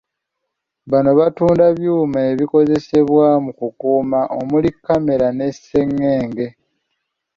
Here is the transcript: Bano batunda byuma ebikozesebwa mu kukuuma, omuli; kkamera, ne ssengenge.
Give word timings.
Bano 0.91 1.11
batunda 1.19 1.65
byuma 1.77 2.19
ebikozesebwa 2.31 3.27
mu 3.43 3.51
kukuuma, 3.59 4.19
omuli; 4.39 4.69
kkamera, 4.75 5.27
ne 5.33 5.49
ssengenge. 5.55 6.47